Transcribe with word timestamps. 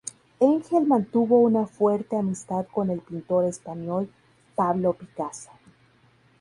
Engel 0.39 0.85
mantuvo 0.87 1.37
una 1.41 1.67
fuerte 1.67 2.17
amistad 2.17 2.65
con 2.73 2.89
el 2.89 3.01
pintor 3.01 3.45
español 3.45 4.09
Pablo 4.55 4.93
Picasso. 4.93 5.51